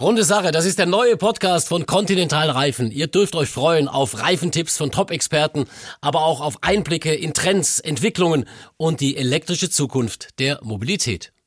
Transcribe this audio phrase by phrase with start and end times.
[0.00, 2.92] Runde Sache, das ist der neue Podcast von Continental Reifen.
[2.92, 5.66] Ihr dürft euch freuen auf Reifentipps von Top-Experten,
[6.00, 8.44] aber auch auf Einblicke in Trends, Entwicklungen
[8.76, 11.32] und die elektrische Zukunft der Mobilität.